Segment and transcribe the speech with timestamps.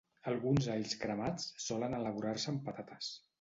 [0.29, 3.13] Alguns alls cremats solen elaborar-se amb patates